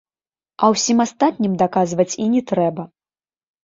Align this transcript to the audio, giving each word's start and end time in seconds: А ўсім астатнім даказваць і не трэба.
А 0.63 0.69
ўсім 0.75 1.05
астатнім 1.05 1.53
даказваць 1.65 2.11
і 2.23 2.31
не 2.37 2.47
трэба. 2.53 2.93